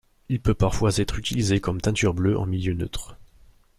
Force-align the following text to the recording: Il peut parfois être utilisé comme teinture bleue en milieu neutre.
Il 0.29 0.39
peut 0.41 0.55
parfois 0.55 0.89
être 0.97 1.19
utilisé 1.19 1.59
comme 1.61 1.79
teinture 1.79 2.15
bleue 2.15 2.35
en 2.35 2.47
milieu 2.47 2.73
neutre. 2.73 3.19